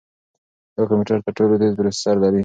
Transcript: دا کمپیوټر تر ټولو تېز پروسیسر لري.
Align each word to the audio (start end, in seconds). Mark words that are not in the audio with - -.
دا 0.75 0.81
کمپیوټر 0.89 1.17
تر 1.25 1.31
ټولو 1.37 1.53
تېز 1.61 1.73
پروسیسر 1.77 2.15
لري. 2.23 2.39